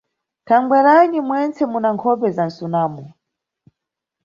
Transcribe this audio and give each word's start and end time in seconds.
Thangweranyi 0.47 1.19
mwentse 1.27 1.61
muna 1.71 1.89
nkhope 1.95 2.27
za 2.35 2.43
msunamo? 2.47 3.03